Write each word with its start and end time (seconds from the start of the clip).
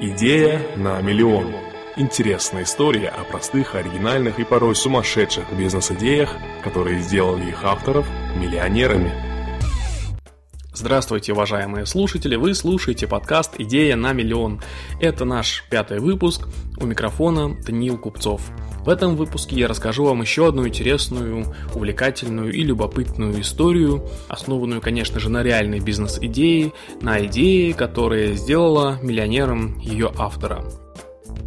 Идея 0.00 0.62
на 0.76 1.00
миллион. 1.02 1.52
Интересная 1.96 2.62
история 2.62 3.08
о 3.08 3.24
простых, 3.24 3.74
оригинальных 3.74 4.38
и 4.38 4.44
порой 4.44 4.76
сумасшедших 4.76 5.52
бизнес-идеях, 5.52 6.36
которые 6.62 7.00
сделали 7.00 7.48
их 7.48 7.64
авторов 7.64 8.06
миллионерами. 8.36 9.27
Здравствуйте, 10.80 11.32
уважаемые 11.32 11.86
слушатели! 11.86 12.36
Вы 12.36 12.54
слушаете 12.54 13.08
подкаст 13.08 13.54
«Идея 13.58 13.96
на 13.96 14.12
миллион». 14.12 14.60
Это 15.00 15.24
наш 15.24 15.64
пятый 15.68 15.98
выпуск. 15.98 16.46
У 16.76 16.86
микрофона 16.86 17.56
Даниил 17.66 17.98
Купцов. 17.98 18.40
В 18.84 18.88
этом 18.88 19.16
выпуске 19.16 19.56
я 19.56 19.66
расскажу 19.66 20.04
вам 20.04 20.20
еще 20.20 20.46
одну 20.46 20.68
интересную, 20.68 21.52
увлекательную 21.74 22.52
и 22.52 22.62
любопытную 22.62 23.40
историю, 23.40 24.08
основанную, 24.28 24.80
конечно 24.80 25.18
же, 25.18 25.28
на 25.30 25.42
реальной 25.42 25.80
бизнес-идее, 25.80 26.72
на 27.00 27.26
идее, 27.26 27.74
которая 27.74 28.34
сделала 28.34 29.00
миллионером 29.02 29.80
ее 29.80 30.12
автора. 30.16 30.62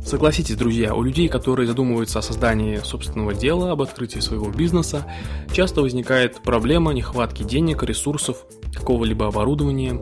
Согласитесь, 0.06 0.56
друзья, 0.56 0.94
у 0.96 1.04
людей, 1.04 1.28
которые 1.28 1.68
задумываются 1.68 2.20
о 2.20 2.22
создании 2.22 2.78
собственного 2.78 3.34
дела, 3.34 3.72
об 3.72 3.82
открытии 3.82 4.20
своего 4.20 4.50
бизнеса, 4.50 5.06
часто 5.54 5.82
возникает 5.82 6.42
проблема 6.42 6.92
нехватки 6.92 7.44
денег, 7.44 7.84
ресурсов, 7.84 8.46
какого-либо 8.74 9.28
оборудования. 9.28 10.02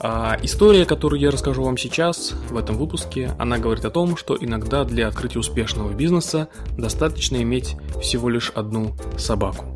А 0.00 0.36
история, 0.42 0.84
которую 0.84 1.20
я 1.20 1.30
расскажу 1.30 1.62
вам 1.62 1.76
сейчас, 1.76 2.34
в 2.50 2.56
этом 2.56 2.76
выпуске, 2.76 3.34
она 3.38 3.58
говорит 3.58 3.84
о 3.84 3.90
том, 3.90 4.16
что 4.16 4.36
иногда 4.38 4.84
для 4.84 5.06
открытия 5.06 5.38
успешного 5.38 5.92
бизнеса 5.92 6.48
достаточно 6.76 7.40
иметь 7.42 7.76
всего 8.00 8.28
лишь 8.28 8.50
одну 8.50 8.96
собаку. 9.16 9.71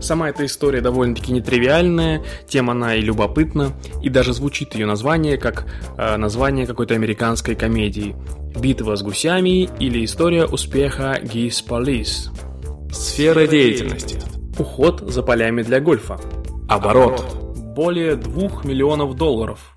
Сама 0.00 0.30
эта 0.30 0.44
история 0.46 0.80
довольно-таки 0.80 1.32
нетривиальная, 1.32 2.22
тем 2.48 2.70
она 2.70 2.94
и 2.94 3.00
любопытна, 3.00 3.72
и 4.02 4.08
даже 4.08 4.32
звучит 4.32 4.74
ее 4.74 4.86
название 4.86 5.36
как 5.36 5.66
э, 5.96 6.16
название 6.16 6.66
какой-то 6.66 6.94
американской 6.94 7.54
комедии 7.54 8.14
«Битва 8.58 8.96
с 8.96 9.02
гусями» 9.02 9.68
или 9.80 10.04
«История 10.04 10.46
успеха 10.46 11.18
Geese 11.22 11.66
Police». 11.66 12.30
Сфера 12.92 13.46
деятельности. 13.46 14.18
Уход 14.58 15.00
за 15.00 15.22
полями 15.22 15.62
для 15.62 15.80
гольфа. 15.80 16.18
Оборот. 16.68 17.24
Более 17.74 18.16
2 18.16 18.62
миллионов 18.64 19.14
долларов. 19.16 19.76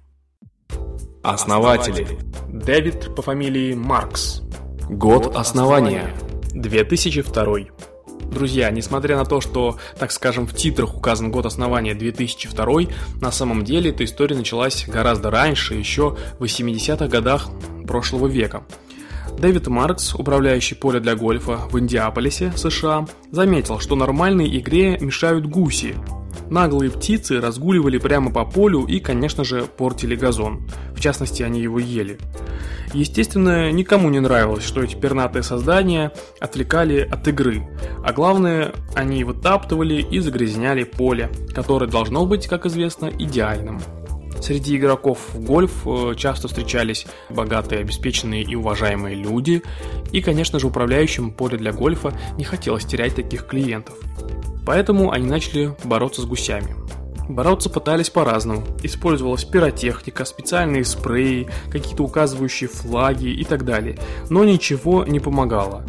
Основатели. 1.23 2.07
Дэвид 2.47 3.13
по 3.15 3.21
фамилии 3.21 3.73
Маркс. 3.73 4.41
Год 4.89 5.35
основания. 5.35 6.13
2002. 6.53 7.45
Друзья, 8.31 8.69
несмотря 8.69 9.17
на 9.17 9.25
то, 9.25 9.41
что, 9.41 9.77
так 9.97 10.11
скажем, 10.11 10.45
в 10.45 10.53
титрах 10.53 10.95
указан 10.95 11.31
год 11.31 11.45
основания 11.45 11.95
2002, 11.95 12.65
на 13.21 13.31
самом 13.31 13.63
деле 13.63 13.89
эта 13.89 14.05
история 14.05 14.35
началась 14.35 14.85
гораздо 14.87 15.31
раньше, 15.31 15.73
еще 15.73 16.15
в 16.37 16.43
80-х 16.43 17.07
годах 17.07 17.49
прошлого 17.87 18.27
века. 18.27 18.63
Дэвид 19.39 19.67
Маркс, 19.67 20.13
управляющий 20.13 20.75
поле 20.75 20.99
для 20.99 21.15
гольфа 21.15 21.57
в 21.71 21.79
Индиаполисе, 21.79 22.51
США, 22.55 23.07
заметил, 23.31 23.79
что 23.79 23.95
нормальной 23.95 24.57
игре 24.57 24.97
мешают 24.99 25.45
гуси, 25.47 25.95
Наглые 26.49 26.89
птицы 26.89 27.39
разгуливали 27.39 27.97
прямо 27.97 28.31
по 28.31 28.43
полю 28.43 28.85
и, 28.85 28.99
конечно 28.99 29.43
же, 29.43 29.63
портили 29.65 30.15
газон. 30.15 30.67
В 30.95 30.99
частности, 30.99 31.43
они 31.43 31.61
его 31.61 31.79
ели. 31.79 32.17
Естественно, 32.93 33.71
никому 33.71 34.09
не 34.09 34.19
нравилось, 34.19 34.65
что 34.65 34.81
эти 34.81 34.95
пернатые 34.95 35.43
создания 35.43 36.11
отвлекали 36.39 37.01
от 37.01 37.27
игры, 37.27 37.67
а 38.03 38.13
главное, 38.13 38.73
они 38.95 39.23
вытаптывали 39.23 40.01
и 40.01 40.19
загрязняли 40.19 40.83
поле, 40.83 41.29
которое 41.53 41.87
должно 41.87 42.25
быть, 42.25 42.47
как 42.47 42.65
известно, 42.65 43.05
идеальным. 43.07 43.79
Среди 44.41 44.77
игроков 44.77 45.19
в 45.33 45.43
гольф 45.43 45.85
э, 45.85 46.13
часто 46.15 46.47
встречались 46.47 47.05
богатые, 47.29 47.81
обеспеченные 47.81 48.43
и 48.43 48.55
уважаемые 48.55 49.15
люди, 49.15 49.61
и, 50.11 50.21
конечно 50.21 50.59
же, 50.59 50.67
управляющим 50.67 51.31
поле 51.31 51.57
для 51.57 51.73
гольфа 51.73 52.13
не 52.37 52.43
хотелось 52.43 52.85
терять 52.85 53.15
таких 53.15 53.45
клиентов. 53.45 53.95
Поэтому 54.65 55.11
они 55.11 55.27
начали 55.27 55.75
бороться 55.83 56.21
с 56.21 56.25
гусями. 56.25 56.75
Бороться 57.27 57.69
пытались 57.69 58.09
по-разному. 58.09 58.65
Использовалась 58.81 59.45
пиротехника, 59.45 60.25
специальные 60.25 60.83
спреи, 60.83 61.47
какие-то 61.69 62.03
указывающие 62.03 62.67
флаги 62.67 63.27
и 63.27 63.43
так 63.43 63.65
далее. 63.65 63.99
Но 64.29 64.43
ничего 64.43 65.05
не 65.05 65.19
помогало. 65.19 65.83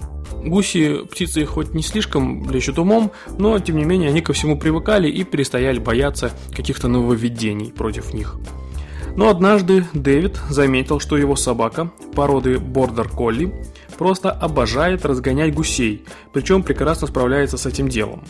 Гуси, 0.44 1.04
птицы 1.10 1.44
хоть 1.44 1.74
не 1.74 1.82
слишком 1.82 2.42
блещут 2.42 2.78
умом, 2.78 3.12
но 3.38 3.58
тем 3.58 3.76
не 3.76 3.84
менее 3.84 4.08
они 4.08 4.22
ко 4.22 4.32
всему 4.32 4.58
привыкали 4.58 5.08
и 5.08 5.24
перестояли 5.24 5.78
бояться 5.78 6.32
каких-то 6.54 6.88
нововведений 6.88 7.72
против 7.72 8.14
них. 8.14 8.36
Но 9.16 9.28
однажды 9.28 9.86
Дэвид 9.92 10.40
заметил, 10.48 11.00
что 11.00 11.16
его 11.16 11.36
собака 11.36 11.90
породы 12.14 12.58
Бордер 12.58 13.08
Колли 13.08 13.52
просто 13.98 14.30
обожает 14.30 15.04
разгонять 15.04 15.54
гусей, 15.54 16.04
причем 16.32 16.62
прекрасно 16.62 17.06
справляется 17.06 17.58
с 17.58 17.66
этим 17.66 17.88
делом. 17.88 18.22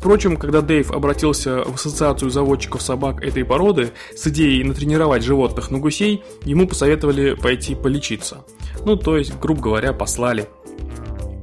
Впрочем, 0.00 0.38
когда 0.38 0.62
Дэйв 0.62 0.92
обратился 0.92 1.62
в 1.64 1.74
ассоциацию 1.74 2.30
заводчиков 2.30 2.80
собак 2.80 3.22
этой 3.22 3.44
породы 3.44 3.90
с 4.16 4.26
идеей 4.28 4.64
натренировать 4.64 5.22
животных 5.22 5.70
на 5.70 5.78
гусей, 5.78 6.22
ему 6.44 6.66
посоветовали 6.66 7.34
пойти 7.34 7.74
полечиться. 7.74 8.44
Ну, 8.86 8.96
то 8.96 9.18
есть, 9.18 9.38
грубо 9.38 9.60
говоря, 9.60 9.92
послали. 9.92 10.48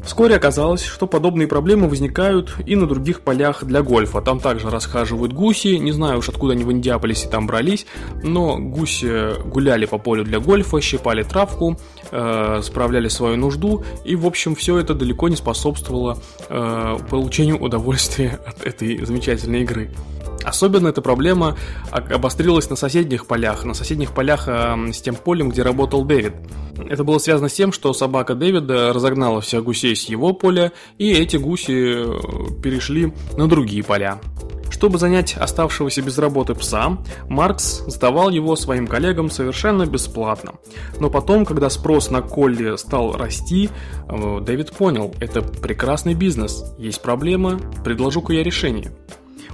Вскоре 0.07 0.37
оказалось, 0.37 0.85
что 0.85 1.05
подобные 1.05 1.49
проблемы 1.49 1.89
возникают 1.89 2.55
и 2.65 2.77
на 2.77 2.87
других 2.87 3.21
полях 3.21 3.65
для 3.65 3.81
гольфа. 3.81 4.21
Там 4.21 4.39
также 4.39 4.69
расхаживают 4.69 5.33
гуси, 5.33 5.75
не 5.75 5.91
знаю 5.91 6.19
уж 6.19 6.29
откуда 6.29 6.53
они 6.53 6.63
в 6.63 6.71
Индиаполисе 6.71 7.27
там 7.27 7.45
брались, 7.45 7.85
но 8.23 8.57
гуси 8.57 9.37
гуляли 9.43 9.85
по 9.85 9.97
полю 9.97 10.23
для 10.23 10.39
гольфа, 10.39 10.79
щипали 10.79 11.23
травку, 11.23 11.77
э, 12.11 12.61
справляли 12.63 13.09
свою 13.09 13.35
нужду, 13.35 13.83
и, 14.05 14.15
в 14.15 14.25
общем, 14.25 14.55
все 14.55 14.77
это 14.77 14.93
далеко 14.93 15.27
не 15.27 15.35
способствовало 15.35 16.17
э, 16.47 16.97
получению 17.09 17.61
удовольствия 17.61 18.39
от 18.47 18.65
этой 18.65 19.05
замечательной 19.05 19.63
игры. 19.63 19.91
Особенно 20.45 20.87
эта 20.87 21.01
проблема 21.01 21.57
обострилась 21.91 22.69
на 22.69 22.77
соседних 22.77 23.25
полях, 23.27 23.65
на 23.65 23.73
соседних 23.73 24.13
полях 24.13 24.45
э, 24.47 24.93
с 24.93 25.01
тем 25.01 25.15
полем, 25.15 25.49
где 25.49 25.63
работал 25.63 26.05
Дэвид. 26.05 26.31
Это 26.89 27.03
было 27.03 27.17
связано 27.17 27.49
с 27.49 27.53
тем, 27.53 27.71
что 27.71 27.93
собака 27.93 28.35
Дэвида 28.35 28.93
разогнала 28.93 29.41
всех 29.41 29.63
гусей 29.63 29.95
с 29.95 30.05
его 30.05 30.33
поля, 30.33 30.71
и 30.97 31.11
эти 31.11 31.37
гуси 31.37 32.05
э, 32.05 32.61
перешли 32.61 33.13
на 33.35 33.47
другие 33.47 33.83
поля. 33.83 34.19
Чтобы 34.69 34.99
занять 34.99 35.35
оставшегося 35.35 36.01
без 36.01 36.17
работы 36.17 36.53
пса, 36.53 36.97
Маркс 37.27 37.83
сдавал 37.87 38.29
его 38.29 38.55
своим 38.55 38.85
коллегам 38.85 39.31
совершенно 39.31 39.85
бесплатно. 39.85 40.53
Но 40.99 41.09
потом, 41.09 41.45
когда 41.45 41.69
спрос 41.69 42.11
на 42.11 42.21
Колли 42.21 42.77
стал 42.77 43.13
расти, 43.13 43.69
э, 44.07 44.39
Дэвид 44.41 44.71
понял, 44.71 45.15
это 45.19 45.41
прекрасный 45.41 46.13
бизнес, 46.13 46.63
есть 46.77 47.01
проблема, 47.01 47.59
предложу-ка 47.83 48.33
я 48.33 48.43
решение 48.43 48.91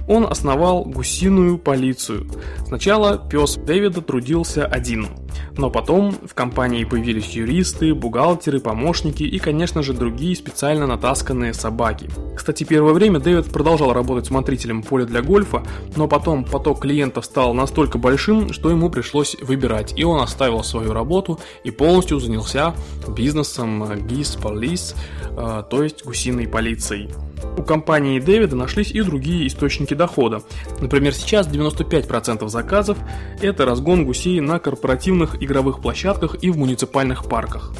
он 0.06 0.24
основал 0.24 0.84
гусиную 0.84 1.58
полицию. 1.58 2.28
Сначала 2.66 3.18
пес 3.18 3.56
Дэвида 3.56 4.02
трудился 4.02 4.66
один, 4.66 5.08
но 5.56 5.70
потом 5.70 6.12
в 6.12 6.34
компании 6.34 6.84
появились 6.84 7.30
юристы, 7.30 7.94
бухгалтеры, 7.94 8.60
помощники 8.60 9.22
и, 9.22 9.38
конечно 9.38 9.82
же, 9.82 9.92
другие 9.92 10.36
специально 10.36 10.86
натасканные 10.86 11.54
собаки. 11.54 12.08
Кстати, 12.36 12.64
первое 12.64 12.92
время 12.92 13.20
Дэвид 13.20 13.46
продолжал 13.46 13.92
работать 13.92 14.26
смотрителем 14.26 14.82
поля 14.82 15.04
для 15.04 15.22
гольфа, 15.22 15.62
но 15.96 16.08
потом 16.08 16.44
поток 16.44 16.80
клиентов 16.80 17.24
стал 17.24 17.54
настолько 17.54 17.98
большим, 17.98 18.52
что 18.52 18.70
ему 18.70 18.90
пришлось 18.90 19.36
выбирать, 19.40 19.94
и 19.96 20.04
он 20.04 20.20
оставил 20.20 20.62
свою 20.62 20.92
работу 20.92 21.40
и 21.62 21.70
полностью 21.70 22.20
занялся 22.20 22.74
бизнесом 23.08 23.84
Geese 23.84 24.40
Police, 24.40 24.94
э, 25.36 25.62
то 25.68 25.82
есть 25.82 26.04
гусиной 26.04 26.48
полицией. 26.48 27.10
У 27.56 27.62
компании 27.62 28.20
Дэвида 28.20 28.56
нашлись 28.56 28.90
и 28.90 29.00
другие 29.02 29.46
источники 29.46 29.94
дохода. 29.94 30.42
Например, 30.80 31.14
сейчас 31.14 31.48
95% 31.48 32.48
заказов– 32.48 32.98
это 33.40 33.64
разгон 33.64 34.04
гусей 34.04 34.40
на 34.40 34.58
корпоративных 34.58 35.42
игровых 35.42 35.80
площадках 35.80 36.36
и 36.42 36.50
в 36.50 36.58
муниципальных 36.58 37.28
парках. 37.28 37.72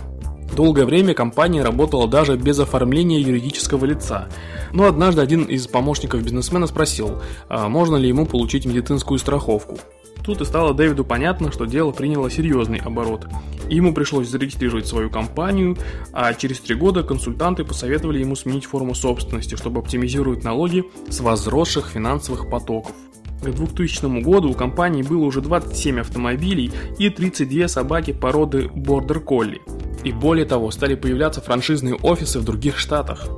Долгое 0.57 0.85
время 0.85 1.15
компания 1.15 1.63
работала 1.63 2.07
даже 2.07 2.37
без 2.37 2.61
оформления 2.61 3.21
юридического 3.21 3.85
лица. 3.85 4.29
Но 4.73 4.87
однажды 4.87 5.21
один 5.21 5.45
из 5.45 5.67
помощников 5.67 6.23
бизнесмена 6.23 6.69
спросил, 6.69 7.21
а 7.49 7.69
можно 7.69 7.97
ли 7.97 8.09
ему 8.09 8.25
получить 8.25 8.65
медицинскую 8.65 9.19
страховку. 9.19 9.79
Тут 10.25 10.41
и 10.41 10.45
стало 10.47 10.73
Дэвиду 10.73 11.05
понятно, 11.05 11.53
что 11.53 11.67
дело 11.67 11.91
приняло 11.93 12.31
серьезный 12.31 12.79
оборот. 12.79 13.27
Ему 13.69 13.93
пришлось 13.93 14.29
зарегистрировать 14.29 14.87
свою 14.87 15.11
компанию, 15.11 15.77
а 16.13 16.33
через 16.33 16.61
три 16.61 16.75
года 16.75 17.03
консультанты 17.03 17.65
посоветовали 17.65 18.21
ему 18.21 18.35
сменить 18.35 18.65
форму 18.65 18.95
собственности, 18.95 19.55
чтобы 19.55 19.81
оптимизировать 19.81 20.43
налоги 20.43 20.85
с 21.09 21.21
возросших 21.21 21.89
финансовых 21.89 22.49
потоков. 22.49 22.95
К 23.43 23.51
2000 23.51 24.23
году 24.23 24.51
у 24.51 24.55
компании 24.55 25.03
было 25.03 25.25
уже 25.25 25.43
27 25.43 26.01
автомобилей 26.01 26.73
и 26.99 27.11
32 27.11 27.69
собаки 27.69 28.13
породы 28.13 28.71
Border 28.75 29.23
Collie. 29.23 29.61
И 30.05 30.13
более 30.13 30.47
того, 30.47 30.71
стали 30.71 30.95
появляться 30.95 31.43
франшизные 31.43 31.97
офисы 31.97 32.39
в 32.39 32.45
других 32.45 32.79
штатах. 32.79 33.29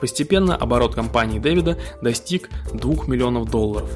Постепенно 0.00 0.56
оборот 0.56 0.94
компании 0.94 1.38
Дэвида 1.38 1.76
достиг 2.00 2.48
2 2.72 3.04
миллионов 3.06 3.50
долларов. 3.50 3.90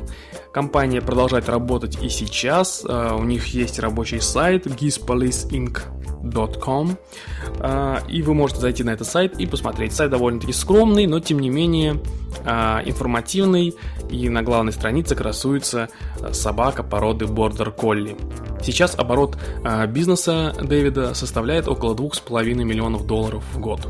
Компания 0.55 1.01
продолжает 1.01 1.49
работать 1.49 1.99
и 2.01 2.09
сейчас. 2.09 2.85
А, 2.89 3.17
у 3.17 3.25
них 3.25 3.49
есть 3.49 3.81
рабочий 3.81 4.21
сайт 4.21 4.67
gispoliceinc.com 4.67 6.97
а, 7.59 8.01
и 8.09 8.23
вы 8.23 8.35
можете 8.35 8.61
зайти 8.61 8.85
на 8.85 8.91
этот 8.91 9.09
сайт 9.09 9.41
и 9.41 9.47
посмотреть. 9.47 9.95
Сайт 9.95 10.13
довольно-таки 10.13 10.53
скромный, 10.53 11.09
но 11.09 11.19
тем 11.19 11.41
не 11.41 11.51
менее 11.51 12.01
а, 12.45 12.83
информативный 12.85 13.75
и 14.11 14.29
на 14.29 14.45
главной 14.45 14.73
странице 14.73 15.17
красуется 15.17 15.89
собака 16.31 16.85
породы 16.85 17.25
Border 17.25 17.75
Collie. 17.75 18.17
Сейчас 18.63 18.97
оборот 18.97 19.37
бизнеса 19.89 20.55
Дэвида 20.63 21.15
составляет 21.15 21.67
около 21.67 21.95
2,5 21.95 22.63
миллионов 22.63 23.09
долларов 23.09 23.43
в 23.53 23.59
год. 23.59 23.81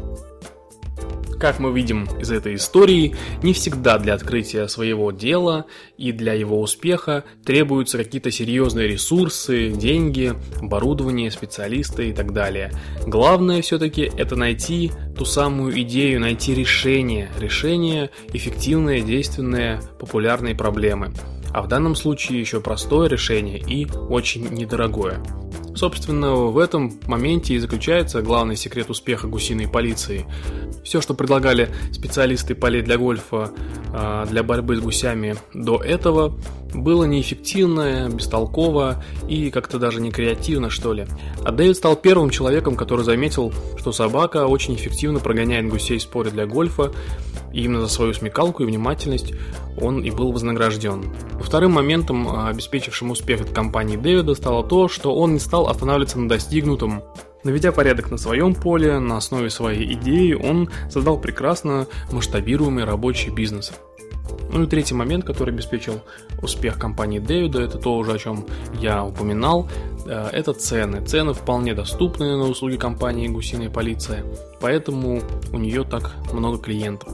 Как 1.45 1.59
мы 1.59 1.75
видим 1.75 2.09
из 2.19 2.31
этой 2.31 2.55
истории, 2.55 3.15
не 3.43 3.53
всегда 3.53 3.99
для 3.99 4.15
открытия 4.15 4.67
своего 4.67 5.13
дела 5.13 5.67
и 5.99 6.11
для 6.11 6.33
его 6.33 6.59
успеха 6.59 7.23
требуются 7.45 7.99
какие-то 7.99 8.31
серьезные 8.31 8.89
ресурсы, 8.89 9.69
деньги, 9.69 10.33
оборудование, 10.63 11.31
специалисты 11.31 12.09
и 12.09 12.13
так 12.15 12.33
далее. 12.33 12.73
Главное 13.07 13.61
все-таки 13.61 14.11
это 14.17 14.37
найти 14.37 14.91
ту 15.19 15.27
самую 15.27 15.79
идею, 15.83 16.19
найти 16.19 16.55
решение, 16.55 17.31
решение 17.39 18.09
эффективное, 18.33 19.03
действенное, 19.03 19.83
популярные 20.01 20.55
проблемы. 20.55 21.13
А 21.53 21.61
в 21.61 21.69
данном 21.69 21.95
случае 21.95 22.41
еще 22.41 22.63
простое 22.63 23.07
решение 23.07 23.59
и 23.59 23.87
очень 24.09 24.49
недорогое. 24.49 25.23
Собственно, 25.75 26.35
в 26.35 26.59
этом 26.59 26.93
моменте 27.07 27.55
и 27.55 27.59
заключается 27.59 28.23
главный 28.23 28.57
секрет 28.57 28.91
успеха 28.91 29.27
гусиной 29.27 29.67
полиции. 29.67 30.25
Все, 30.85 31.01
что 31.01 31.15
предлагали 31.15 31.69
специалисты 31.93 32.55
полей 32.55 32.83
для 32.83 32.97
гольфа 32.97 33.51
а, 33.93 34.27
для 34.27 34.43
борьбы 34.43 34.77
с 34.77 34.81
гусями 34.81 35.37
до 35.53 35.83
этого, 35.83 36.39
было 36.75 37.05
неэффективно, 37.05 38.09
бестолково 38.11 39.03
и 39.29 39.51
как-то 39.51 39.79
даже 39.79 40.01
не 40.01 40.11
креативно, 40.11 40.71
что 40.71 40.93
ли. 40.93 41.07
А 41.45 41.53
Дэвид 41.53 41.77
стал 41.77 41.97
первым 41.97 42.31
человеком, 42.31 42.77
который 42.77 43.05
заметил, 43.05 43.53
что 43.77 43.93
собака 43.93 44.47
очень 44.47 44.75
эффективно 44.75 45.21
прогоняет 45.21 45.69
гусей 45.69 45.99
в 45.99 46.03
споре 46.03 46.31
для 46.31 46.47
гольфа, 46.47 46.93
и 47.53 47.63
именно 47.63 47.83
за 47.83 47.89
свою 47.89 48.13
смекалку 48.13 48.63
и 48.63 48.67
внимательность 48.67 49.33
он 49.81 50.03
и 50.03 50.11
был 50.11 50.33
вознагражден. 50.33 51.13
Вторым 51.41 51.73
моментом, 51.73 52.29
а, 52.29 52.49
обеспечившим 52.49 53.11
успех 53.11 53.43
этой 53.43 53.55
компании 53.55 53.97
Дэвида, 53.97 54.35
стало 54.35 54.65
то, 54.65 54.89
что 54.89 55.15
он 55.15 55.35
не 55.35 55.41
стал 55.41 55.69
останавливаться 55.69 56.19
на 56.19 56.29
достигнутом. 56.29 57.03
Наведя 57.45 57.73
порядок 57.73 58.11
на 58.11 58.17
своем 58.17 58.55
поле, 58.55 58.99
на 58.99 59.19
основе 59.19 59.51
своей 59.51 59.93
идеи, 59.93 60.33
он 60.33 60.71
создал 60.91 61.19
прекрасно 61.19 61.87
масштабируемый 62.11 62.85
рабочий 62.85 63.31
бизнес. 63.31 63.73
Ну 64.53 64.63
и 64.63 64.67
третий 64.67 64.95
момент, 64.95 65.25
который 65.25 65.53
обеспечил 65.53 66.01
успех 66.43 66.79
компании 66.79 67.19
Дэвида, 67.19 67.61
это 67.61 67.79
то 67.79 67.97
уже, 67.97 68.13
о 68.13 68.19
чем 68.19 68.47
я 68.81 69.05
упоминал, 69.05 69.69
э, 70.07 70.29
это 70.33 70.53
цены. 70.53 71.05
Цены 71.05 71.33
вполне 71.33 71.75
доступны 71.75 72.37
на 72.37 72.45
услуги 72.45 72.77
компании 72.77 73.29
«Гусиная 73.29 73.71
полиция», 73.71 74.25
поэтому 74.61 75.23
у 75.53 75.59
нее 75.59 75.85
так 75.85 76.13
много 76.33 76.59
клиентов. 76.59 77.13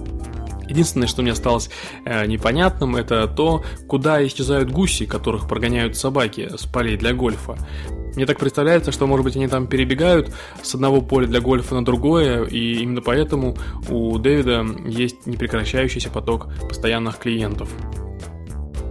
Единственное, 0.69 1.09
что 1.09 1.23
мне 1.23 1.33
осталось 1.33 1.69
э, 2.05 2.27
непонятным, 2.27 2.95
это 2.95 3.27
то, 3.27 3.65
куда 3.89 4.25
исчезают 4.25 4.71
гуси, 4.71 5.05
которых 5.05 5.49
прогоняют 5.49 5.97
собаки 5.97 6.49
с 6.57 6.65
полей 6.65 6.97
для 6.97 7.13
гольфа. 7.13 7.57
Мне 8.17 8.27
так 8.27 8.39
представляется, 8.39 8.93
что, 8.93 9.07
может 9.07 9.25
быть, 9.25 9.37
они 9.37 9.49
там 9.49 9.67
перебегают 9.67 10.33
с 10.63 10.75
одного 10.75 11.01
поля 11.01 11.27
для 11.27 11.41
гольфа 11.41 11.75
на 11.75 11.85
другое, 11.85 12.45
и 12.45 12.83
именно 12.83 13.03
поэтому 13.03 13.57
у 13.89 14.19
Дэвида 14.19 14.67
есть 14.87 15.27
непрекращающийся 15.27 16.11
поток 16.11 16.49
постоянных 16.69 17.19
клиентов. 17.19 17.71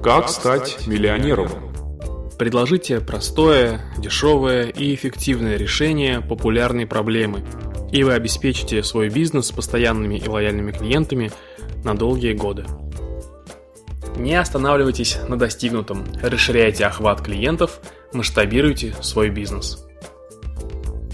Как 0.01 0.29
стать 0.29 0.87
миллионером? 0.87 1.49
Предложите 2.37 3.01
простое, 3.01 3.81
дешевое 3.97 4.67
и 4.67 4.95
эффективное 4.95 5.57
решение 5.57 6.21
популярной 6.21 6.87
проблемы, 6.87 7.43
и 7.91 8.03
вы 8.03 8.13
обеспечите 8.13 8.81
свой 8.83 9.09
бизнес 9.09 9.51
постоянными 9.51 10.15
и 10.15 10.27
лояльными 10.27 10.71
клиентами– 10.71 11.31
на 11.83 11.95
долгие 11.95 12.33
годы. 12.33 12.65
Не 14.19 14.35
останавливайтесь 14.35 15.17
на 15.29 15.37
достигнутом, 15.39 16.03
расширяйте 16.21 16.85
охват 16.85 17.21
клиентов, 17.21 17.79
масштабируйте 18.11 18.93
свой 19.01 19.29
бизнес. 19.29 19.87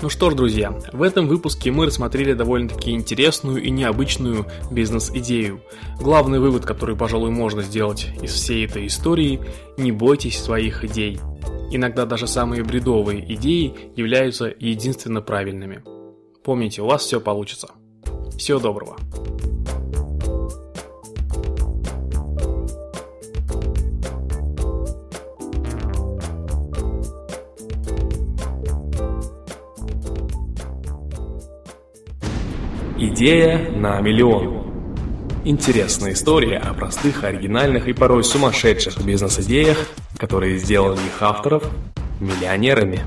Ну 0.02 0.10
что 0.10 0.32
ж, 0.32 0.34
друзья, 0.34 0.78
в 0.92 1.04
этом 1.04 1.28
выпуске 1.28 1.72
мы 1.72 1.86
рассмотрели 1.86 2.34
довольно-таки 2.34 2.92
интересную 2.92 3.62
и 3.62 3.70
необычную 3.70 4.48
бизнес-идею. 4.72 5.62
Главный 6.02 6.40
вывод, 6.40 6.66
который, 6.66 6.96
пожалуй, 6.96 7.30
можно 7.30 7.62
сделать 7.62 8.10
из 8.24 8.34
всей 8.34 8.66
этой 8.66 8.88
истории– 8.88 9.40
не 9.78 9.92
бойтесь 9.92 10.42
своих 10.42 10.84
идей. 10.84 11.20
Иногда 11.70 12.06
даже 12.06 12.26
самые 12.26 12.64
бредовые 12.64 13.34
идеи 13.36 13.76
являются 13.96 14.52
единственно 14.60 15.22
правильными. 15.22 15.84
Помните, 16.44 16.82
у 16.82 16.88
вас 16.88 17.04
все 17.04 17.22
получится. 17.22 17.70
Всего 18.38 18.60
доброго. 18.60 18.98
Идея 32.98 33.72
на 33.72 34.00
миллион. 34.00 34.64
Интересная 35.44 36.14
история 36.14 36.60
о 36.60 36.74
простых, 36.74 37.26
оригинальных 37.26 37.90
и 37.90 37.94
порой 37.94 38.24
сумасшедших 38.24 39.04
бизнес-идеях, 39.04 39.78
которые 40.18 40.58
сделали 40.60 41.00
их 41.00 41.22
авторов 41.22 41.70
миллионерами. 42.22 43.02